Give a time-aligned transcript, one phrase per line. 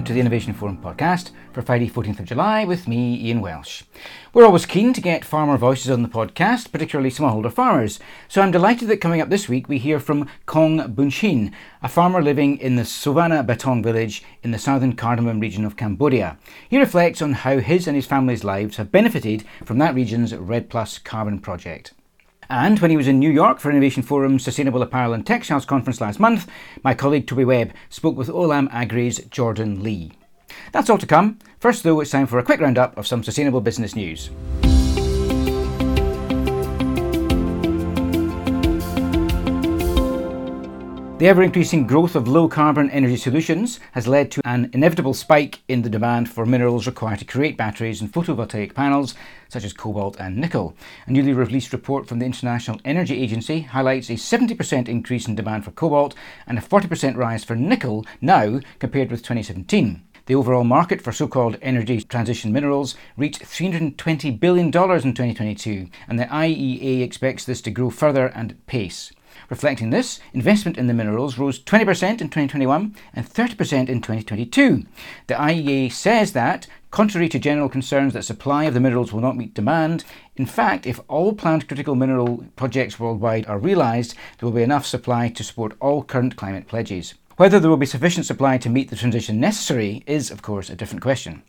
[0.00, 3.82] Welcome to the Innovation Forum podcast for Friday, 14th of July, with me, Ian Welsh.
[4.32, 8.00] We're always keen to get farmer voices on the podcast, particularly smallholder farmers.
[8.26, 11.52] So I'm delighted that coming up this week we hear from Kong Bunchhean,
[11.82, 16.38] a farmer living in the Sovanna Baitong village in the southern Cardamom region of Cambodia.
[16.66, 20.70] He reflects on how his and his family's lives have benefited from that region's Redd+
[21.04, 21.92] carbon project.
[22.50, 26.00] And when he was in New York for Innovation Forum's Sustainable Apparel and Textiles conference
[26.00, 26.50] last month,
[26.82, 30.10] my colleague Toby Webb spoke with Olam Agri's Jordan Lea.
[30.72, 31.38] That's all to come.
[31.60, 34.30] First, though, it's time for a quick roundup of some sustainable business news.
[41.20, 45.60] The ever increasing growth of low carbon energy solutions has led to an inevitable spike
[45.68, 49.14] in the demand for minerals required to create batteries and photovoltaic panels,
[49.50, 50.74] such as cobalt and nickel.
[51.06, 55.66] A newly released report from the International Energy Agency highlights a 70% increase in demand
[55.66, 56.14] for cobalt
[56.46, 60.02] and a 40% rise for nickel now compared with 2017.
[60.24, 66.18] The overall market for so called energy transition minerals reached $320 billion in 2022, and
[66.18, 69.12] the IEA expects this to grow further and pace.
[69.50, 74.86] Reflecting this, investment in the minerals rose 20% in 2021 and 30% in 2022.
[75.26, 79.36] The IEA says that, contrary to general concerns that supply of the minerals will not
[79.36, 80.04] meet demand,
[80.36, 84.86] in fact, if all planned critical mineral projects worldwide are realised, there will be enough
[84.86, 87.14] supply to support all current climate pledges.
[87.40, 90.76] Whether there will be sufficient supply to meet the transition necessary is, of course, a
[90.76, 91.42] different question.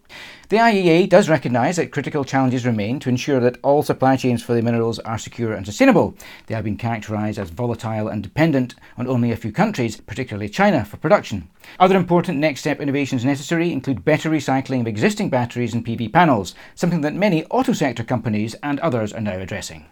[0.47, 4.53] The IEA does recognise that critical challenges remain to ensure that all supply chains for
[4.53, 6.15] the minerals are secure and sustainable.
[6.47, 10.85] They have been characterised as volatile and dependent on only a few countries, particularly China,
[10.85, 11.49] for production.
[11.77, 16.55] Other important next step innovations necessary include better recycling of existing batteries and PV panels,
[16.73, 19.87] something that many auto sector companies and others are now addressing.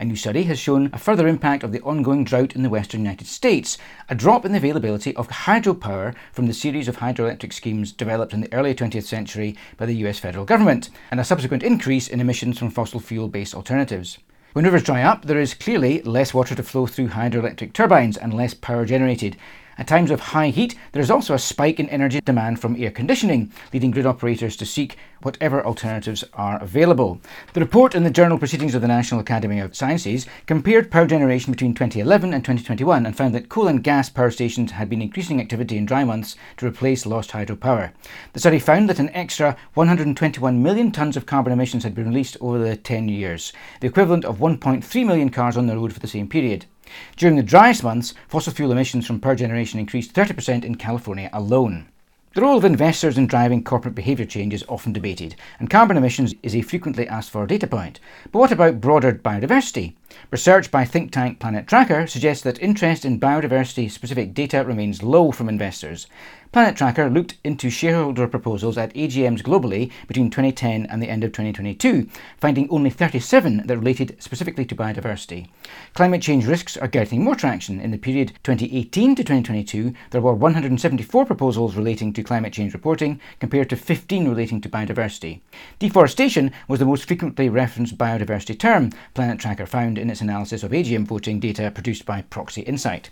[0.00, 3.00] A new study has shown a further impact of the ongoing drought in the western
[3.00, 3.76] United States,
[4.08, 8.40] a drop in the availability of hydropower from the series of hydroelectric schemes developed in
[8.40, 12.60] the early 20th century by the US federal government, and a subsequent increase in emissions
[12.60, 14.18] from fossil fuel based alternatives.
[14.52, 18.32] When rivers dry up, there is clearly less water to flow through hydroelectric turbines and
[18.32, 19.36] less power generated,
[19.78, 22.90] at times of high heat, there is also a spike in energy demand from air
[22.90, 27.20] conditioning, leading grid operators to seek whatever alternatives are available.
[27.52, 31.52] The report in the journal Proceedings of the National Academy of Sciences compared power generation
[31.52, 35.40] between 2011 and 2021 and found that coal and gas power stations had been increasing
[35.40, 37.92] activity in dry months to replace lost hydropower.
[38.32, 42.36] The study found that an extra 121 million tonnes of carbon emissions had been released
[42.40, 46.08] over the 10 years, the equivalent of 1.3 million cars on the road for the
[46.08, 46.66] same period.
[47.16, 51.88] During the driest months, fossil fuel emissions from power generation increased 30% in California alone.
[52.34, 56.34] The role of investors in driving corporate behaviour change is often debated, and carbon emissions
[56.42, 58.00] is a frequently asked for data point.
[58.30, 59.94] But what about broader biodiversity?
[60.30, 65.32] Research by think tank Planet Tracker suggests that interest in biodiversity specific data remains low
[65.32, 66.06] from investors.
[66.50, 71.32] Planet Tracker looked into shareholder proposals at AGMs globally between 2010 and the end of
[71.32, 72.08] 2022,
[72.38, 75.48] finding only 37 that related specifically to biodiversity.
[75.92, 77.78] Climate change risks are getting more traction.
[77.80, 83.20] In the period 2018 to 2022, there were 174 proposals relating to climate change reporting,
[83.40, 85.40] compared to 15 relating to biodiversity.
[85.78, 90.72] Deforestation was the most frequently referenced biodiversity term, Planet Tracker found in its analysis of
[90.72, 93.10] AGM voting data produced by Proxy Insight.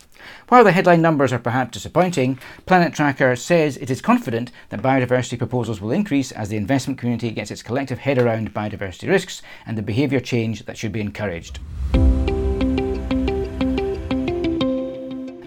[0.48, 5.38] While the headline numbers are perhaps disappointing, Planet Tracker says it is confident that biodiversity
[5.38, 9.76] proposals will increase as the investment community gets its collective head around biodiversity risks and
[9.76, 11.58] the behaviour change that should be encouraged.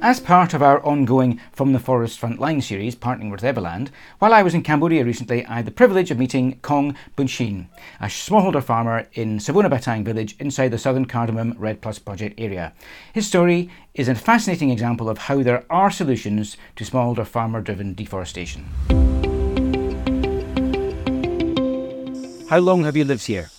[0.02, 3.90] As part of our ongoing From the Forest Frontline series, partnering with Everland,
[4.20, 7.68] while I was in Cambodia recently, I had the privilege of meeting Kong Bunchhean,
[8.00, 12.72] a smallholder farmer in Sovanna Baitong village inside the southern Cardamom Redd+ project area.
[13.12, 17.94] His story is a fascinating example of how there are solutions to smallholder farmer driven
[17.94, 18.64] deforestation.
[22.50, 23.50] How long have you lived here?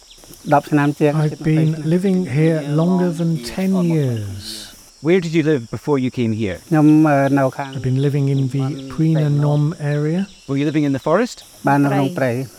[0.51, 4.70] I've been living here longer than 10 years.
[5.03, 6.61] Where did you live before you came here?
[6.71, 10.29] I've been living in the Puina Nom area.
[10.47, 11.43] Were you living in the forest?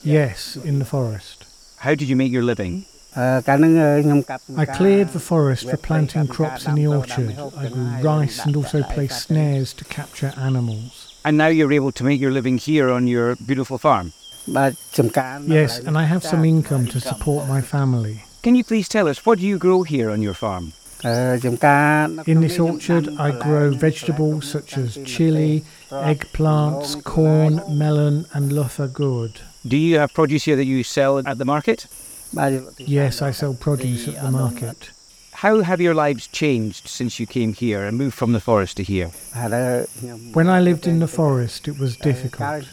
[0.04, 1.46] Yes, in the forest.
[1.78, 2.86] How did you make your living?
[3.16, 3.42] I
[4.74, 7.38] cleared the forest for planting crops in the orchard.
[7.56, 11.14] I grew rice and also placed snares to capture animals.
[11.24, 14.14] And now you're able to make your living here on your beautiful farm?
[14.48, 18.24] Yes, and I have some income to support my family.
[18.42, 20.74] Can you please tell us what do you grow here on your farm?
[21.04, 29.42] In this orchard, I grow vegetables such as chili, eggplants, corn, melon, and lotha gourd.
[29.66, 31.88] Do you have produce here that you sell at the market?
[32.78, 34.92] Yes, I sell produce at the market.
[35.34, 38.84] How have your lives changed since you came here and moved from the forest to
[38.84, 39.08] here?
[40.34, 42.64] When I lived in the forest, it was difficult.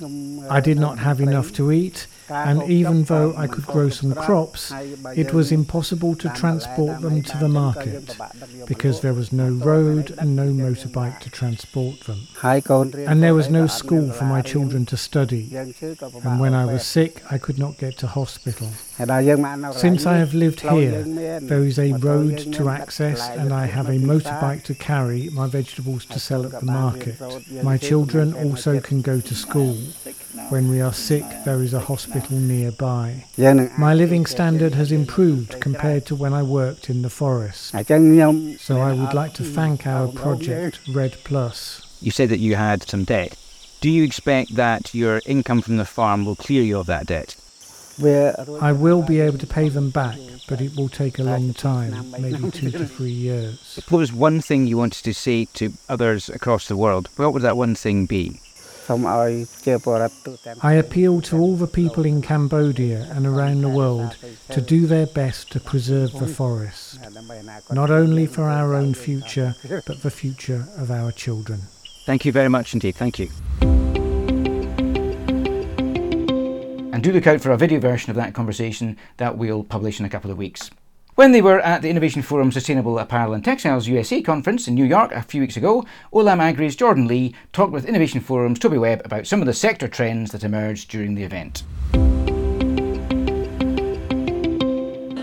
[0.51, 4.73] I did not have enough to eat and even though I could grow some crops,
[5.17, 8.17] it was impossible to transport them to the market
[8.67, 12.27] because there was no road and no motorbike to transport them.
[12.43, 15.55] And there was no school for my children to study.
[15.57, 18.69] And when I was sick, I could not get to hospital.
[19.73, 21.03] Since I have lived here,
[21.41, 26.05] there is a road to access and I have a motorbike to carry my vegetables
[26.07, 27.17] to sell at the market.
[27.63, 29.79] My children also can go to school.
[30.51, 33.25] When we are sick, there is a hospital nearby.
[33.79, 37.71] My living standard has improved compared to when I worked in the forest.
[37.71, 41.17] So I would like to thank our project, Redd+.
[42.01, 43.37] You said that you had some debt.
[43.81, 47.37] Do you expect that your income from the farm will clear you of that debt?
[48.01, 50.19] I will be able to pay them back,
[50.49, 53.81] but it will take a long time, maybe two to three years.
[53.89, 57.09] What was one thing you wanted to say to others across the world?
[57.17, 58.41] What would that one thing be?
[58.91, 64.17] I appeal to all the people in Cambodia and around the world
[64.51, 66.99] to do their best to preserve the forest,
[67.71, 69.55] not only for our own future,
[69.87, 71.61] but the future of our children.
[72.07, 72.95] Thank you very much indeed.
[72.95, 73.29] Thank you.
[76.91, 80.07] And do look out for a video version of that conversation that we'll publish in
[80.07, 80.71] a couple of weeks.
[81.19, 84.85] When they were at the Innovation Forum Sustainable Apparel and Textiles USA conference in New
[84.85, 89.03] York a few weeks ago, Olam Agri's Jordan Lea talked with Innovation Forum's Toby Webb
[89.05, 91.65] about some of the sector trends that emerged during the event.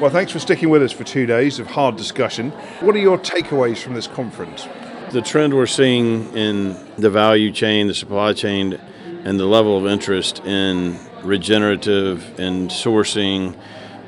[0.01, 2.51] Well, thanks for sticking with us for two days of hard discussion.
[2.81, 4.68] What are your takeaways from this conference?
[5.13, 8.74] The trend we're seeing in the value chain, the supply chain,
[9.24, 13.57] and the level of interest in regenerative and sourcing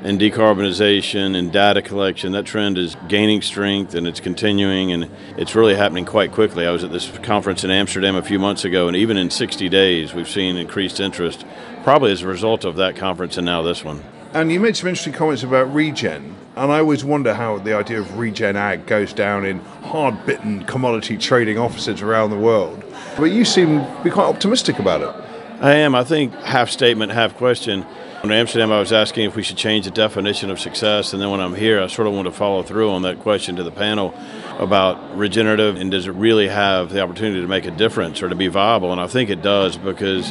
[0.02, 5.54] and decarbonization and data collection, that trend is gaining strength and it's continuing and it's
[5.54, 6.66] really happening quite quickly.
[6.66, 9.68] I was at this conference in Amsterdam a few months ago, and even in 60
[9.68, 11.44] days, we've seen increased interest,
[11.82, 14.02] probably as a result of that conference and now this one.
[14.34, 17.98] And you made some interesting comments about regen, and I always wonder how the idea
[17.98, 22.84] of regen ag goes down in hard bitten commodity trading offices around the world.
[23.16, 25.27] But you seem to be quite optimistic about it.
[25.60, 25.96] I am.
[25.96, 27.84] I think half statement, half question.
[28.22, 31.30] In Amsterdam, I was asking if we should change the definition of success, and then
[31.30, 33.72] when I'm here, I sort of want to follow through on that question to the
[33.72, 34.14] panel
[34.60, 38.36] about regenerative and does it really have the opportunity to make a difference or to
[38.36, 38.92] be viable?
[38.92, 40.30] And I think it does because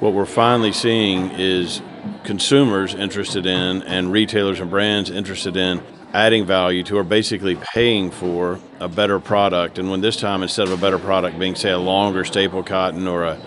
[0.00, 1.82] what we're finally seeing is
[2.24, 5.82] consumers interested in and retailers and brands interested in
[6.14, 9.78] adding value to or basically paying for a better product.
[9.78, 13.06] And when this time, instead of a better product being, say, a longer staple cotton
[13.06, 13.40] or a,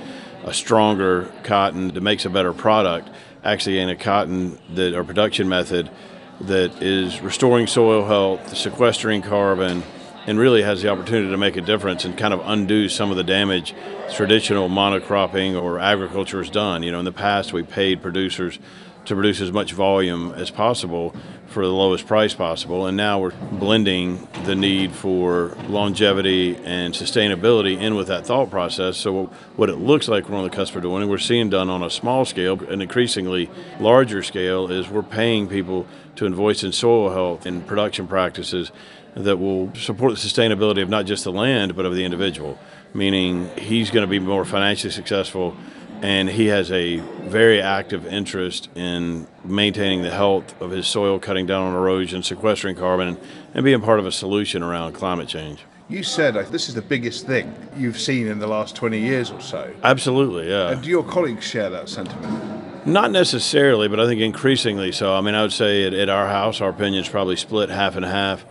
[0.46, 3.10] a stronger cotton that makes a better product,
[3.44, 5.90] actually in a cotton that or production method
[6.42, 9.84] that is restoring soil health, sequestering carbon,
[10.28, 13.18] and really has the opportunity to make a difference and kind of undo some of
[13.18, 13.74] the damage
[14.14, 16.84] traditional monocropping or agriculture has done.
[16.84, 18.60] You know, in the past we paid producers
[19.06, 21.16] to produce as much volume as possible
[21.48, 22.86] for the lowest price possible.
[22.86, 28.98] And now we're blending the need for longevity and sustainability in with that thought process.
[28.98, 31.70] So, what it looks like we're on the cusp of doing, and we're seeing done
[31.70, 35.88] on a small scale, an increasingly larger scale, is we're paying people
[36.18, 38.72] to invest in soil health and production practices
[39.16, 42.60] that will support the sustainability of not just the land, but of the individual.
[42.94, 45.56] Meaning, he's going to be more financially successful
[46.02, 51.46] and he has a very active interest in maintaining the health of his soil, cutting
[51.46, 53.18] down on erosion, sequestering carbon,
[53.54, 55.60] and being part of a solution around climate change.
[55.88, 59.40] You said this is the biggest thing you've seen in the last 20 years or
[59.40, 59.72] so.
[59.84, 60.72] Absolutely, yeah.
[60.72, 62.88] And do your colleagues share that sentiment?
[62.88, 65.14] Not necessarily, but I think increasingly so.
[65.14, 68.06] I mean, I would say at, at our house, our opinions probably split half and
[68.06, 68.46] half.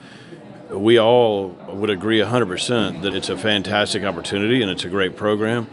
[0.70, 5.68] We all would agree 100% that it's a fantastic opportunity and it's a great program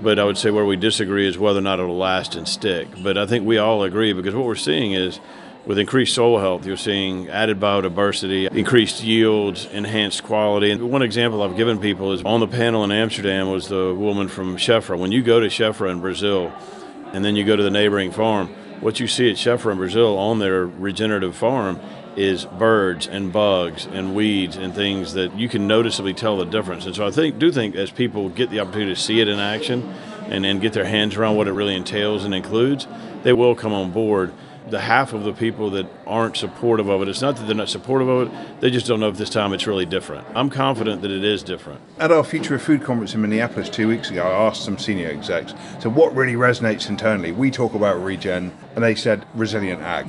[0.00, 2.88] but I would say where we disagree is whether or not it'll last and stick.
[3.02, 5.20] But I think we all agree because what we're seeing is
[5.64, 10.70] with increased soil health, you're seeing added biodiversity, increased yields, enhanced quality.
[10.70, 14.28] And one example I've given people is on the panel in Amsterdam was the woman
[14.28, 14.98] from Chefra.
[14.98, 16.52] When you go to Chefra in Brazil
[17.12, 18.48] and then you go to the neighboring farm,
[18.80, 21.78] what you see at Chefra in Brazil on their regenerative farm
[22.16, 26.86] is birds and bugs and weeds and things that you can noticeably tell the difference.
[26.86, 29.38] And so I think do think as people get the opportunity to see it in
[29.38, 29.82] action
[30.26, 32.86] and, and get their hands around what it really entails and includes,
[33.22, 34.32] they will come on board.
[34.68, 37.68] The half of the people that aren't supportive of it, it's not that they're not
[37.68, 40.24] supportive of it, they just don't know if this time it's really different.
[40.36, 41.80] I'm confident that it is different.
[41.98, 45.10] At our Future of Food conference in Minneapolis two weeks ago, I asked some senior
[45.10, 47.32] execs, so what really resonates internally?
[47.32, 50.06] We talk about regen, and they said resilient ag.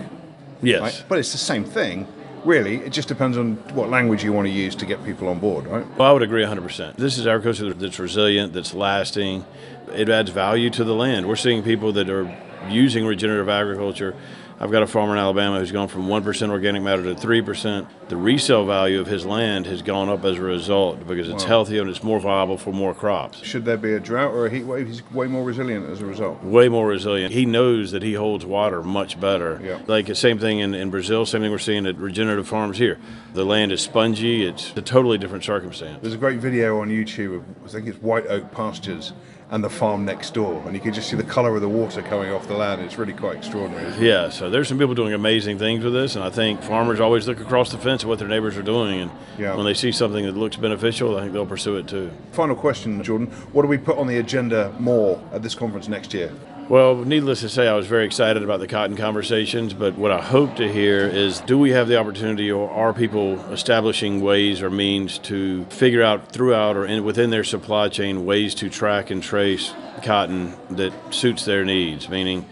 [0.63, 0.81] Yes.
[0.81, 1.05] Right?
[1.07, 2.07] But it's the same thing.
[2.45, 5.39] really, it just depends on what language you want to use to get people on
[5.39, 5.85] board, right?
[5.97, 6.95] Well, I would agree 100%.
[6.95, 9.45] This is agriculture that's resilient, that's lasting.
[9.93, 11.27] It adds value to the land.
[11.27, 12.35] We're seeing people that are
[12.69, 14.15] using regenerative agriculture
[14.59, 17.87] I've got a farmer in Alabama who's gone from 1% organic matter to 3%.
[18.09, 21.49] The resale value of his land has gone up as a result because it's wow.
[21.49, 23.43] healthier and it's more viable for more crops.
[23.43, 26.05] Should there be a drought or a heat wave, he's way more resilient as a
[26.05, 26.43] result.
[26.43, 27.33] Way more resilient.
[27.33, 29.59] He knows that he holds water much better.
[29.63, 29.79] Yeah.
[29.87, 32.99] Like the same thing in, in Brazil, same thing we're seeing at regenerative farms here.
[33.33, 35.99] The land is spongy, it's a totally different circumstance.
[36.01, 39.13] There's a great video on YouTube of, I think it's White Oak Pastures
[39.53, 42.01] and the farm next door, and you can just see the colour of the water
[42.01, 42.81] coming off the land.
[42.81, 44.03] It's really quite extraordinary.
[44.03, 47.27] Yeah, so there's some people doing amazing things with this, and I think farmers always
[47.27, 49.55] look across the fence at what their neighbors are doing, and yeah.
[49.55, 52.11] when they see something that looks beneficial, I think they'll pursue it too.
[52.33, 56.13] Final question, Jordan: What do we put on the agenda more at this conference next
[56.13, 56.31] year?
[56.69, 60.21] Well, needless to say, I was very excited about the cotton conversations, but what I
[60.21, 64.69] hope to hear is do we have the opportunity or are people establishing ways or
[64.69, 69.21] means to figure out throughout or in, within their supply chain ways to track and
[69.21, 72.45] trace cotton that suits their needs, meaning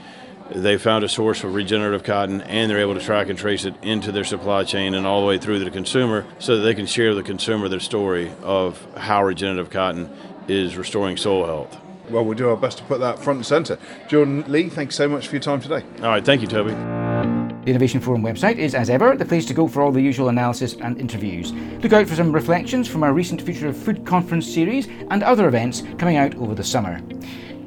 [0.56, 3.76] they found a source for regenerative cotton and they're able to track and trace it
[3.82, 6.76] into their supply chain and all the way through to the consumer so that they
[6.76, 10.10] can share with the consumer their story of how regenerative cotton
[10.48, 11.78] is restoring soil health
[12.12, 13.80] well, we'll do our best to put that front and centre.
[14.08, 15.84] Jordan Lea, thanks so much for your time today.
[16.00, 16.72] All right, thank you, Toby.
[16.72, 20.30] The Innovation Forum website is, as ever, the place to go for all the usual
[20.30, 21.54] analysis and interviews.
[21.54, 25.48] Look out for some reflections from our recent Future of Food conference series and other
[25.48, 27.02] events coming out over the summer.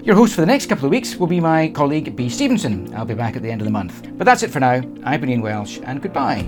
[0.05, 2.29] Your host for the next couple of weeks will be my colleague B.
[2.29, 2.95] Stevenson.
[2.95, 4.07] I'll be back at the end of the month.
[4.19, 4.83] But that's it for now.
[5.03, 6.43] I've been Ian Welsh, and goodbye.